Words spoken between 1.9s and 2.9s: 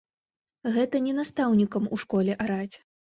у школе араць.